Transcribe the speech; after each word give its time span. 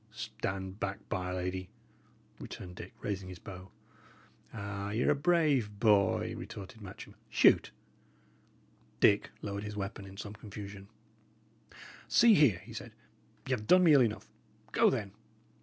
"Stand 0.09 0.79
back, 0.79 1.07
by 1.09 1.27
'r 1.27 1.35
Lady!" 1.35 1.69
returned 2.39 2.75
Dick, 2.75 2.95
raising 3.01 3.29
his 3.29 3.37
bow. 3.37 3.69
"Ah, 4.51 4.89
y' 4.89 5.01
are 5.01 5.11
a 5.11 5.15
brave 5.15 5.77
boy!" 5.79 6.33
retorted 6.35 6.81
Matcham. 6.81 7.13
"Shoot!" 7.29 7.69
Dick 8.99 9.29
lowered 9.43 9.63
his 9.63 9.75
weapon 9.77 10.07
in 10.07 10.17
some 10.17 10.33
confusion. 10.33 10.87
"See 12.07 12.33
here," 12.33 12.57
he 12.65 12.73
said. 12.73 12.93
"Y' 13.45 13.51
have 13.51 13.67
done 13.67 13.83
me 13.83 13.93
ill 13.93 14.01
enough. 14.01 14.27
Go, 14.71 14.89
then. 14.89 15.11